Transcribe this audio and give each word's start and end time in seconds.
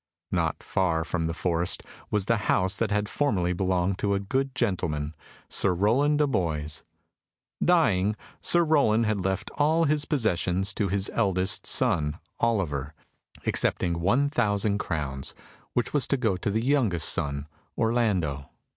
Not 0.31 0.63
far 0.63 1.03
from 1.03 1.25
the 1.25 1.33
forest 1.35 1.83
was 2.09 2.25
the 2.25 2.37
house 2.49 2.75
that 2.77 2.89
had 2.89 3.07
formerly 3.07 3.53
belonged 3.53 3.99
to 3.99 4.15
a 4.15 4.19
good 4.19 4.55
gentleman 4.55 5.13
Sir 5.47 5.75
Rowland 5.75 6.17
de 6.17 6.25
Boys. 6.25 6.83
Dying, 7.63 8.15
Sir 8.41 8.63
Rowland 8.63 9.05
had 9.05 9.23
left 9.23 9.51
all 9.59 9.83
his 9.83 10.05
possessions 10.05 10.73
to 10.73 10.87
his 10.87 11.11
eldest 11.13 11.67
son, 11.67 12.17
Oliver, 12.39 12.95
excepting 13.45 13.99
one 14.01 14.27
thousand 14.27 14.79
crowns, 14.79 15.35
which 15.73 15.93
was 15.93 16.07
to 16.07 16.17
go 16.17 16.35
to 16.35 16.49
the 16.49 16.63
youngest 16.65 17.07
son, 17.07 17.45
Orlando. 17.77 18.49